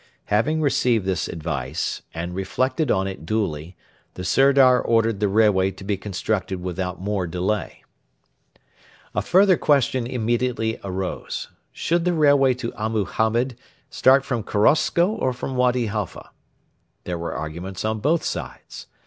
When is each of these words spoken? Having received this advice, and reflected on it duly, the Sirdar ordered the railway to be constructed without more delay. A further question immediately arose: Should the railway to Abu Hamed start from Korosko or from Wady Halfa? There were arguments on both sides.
Having 0.33 0.61
received 0.63 1.05
this 1.05 1.27
advice, 1.27 2.01
and 2.11 2.33
reflected 2.33 2.89
on 2.89 3.05
it 3.05 3.23
duly, 3.23 3.75
the 4.15 4.23
Sirdar 4.25 4.81
ordered 4.81 5.19
the 5.19 5.27
railway 5.27 5.69
to 5.69 5.83
be 5.83 5.95
constructed 5.95 6.55
without 6.59 6.99
more 6.99 7.27
delay. 7.27 7.83
A 9.13 9.21
further 9.21 9.57
question 9.57 10.07
immediately 10.07 10.79
arose: 10.83 11.49
Should 11.71 12.03
the 12.03 12.13
railway 12.13 12.55
to 12.55 12.73
Abu 12.73 13.05
Hamed 13.05 13.53
start 13.91 14.25
from 14.25 14.41
Korosko 14.41 15.07
or 15.07 15.33
from 15.33 15.55
Wady 15.55 15.85
Halfa? 15.85 16.31
There 17.03 17.19
were 17.19 17.35
arguments 17.35 17.85
on 17.85 17.99
both 17.99 18.23
sides. 18.23 18.87